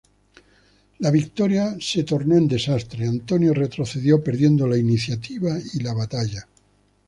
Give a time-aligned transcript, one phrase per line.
[0.97, 6.47] La victoria se tornó en desastre, Antonio retrocedió, perdiendo la iniciativa y la batalla.